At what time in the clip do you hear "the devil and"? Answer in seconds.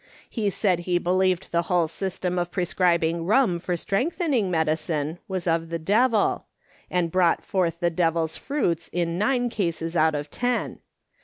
5.69-7.11